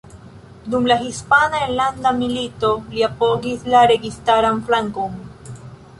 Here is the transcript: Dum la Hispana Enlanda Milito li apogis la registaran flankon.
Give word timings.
Dum 0.73 0.87
la 0.91 0.95
Hispana 1.01 1.59
Enlanda 1.65 2.13
Milito 2.21 2.71
li 2.95 3.07
apogis 3.11 3.69
la 3.75 3.85
registaran 3.95 4.65
flankon. 4.71 5.21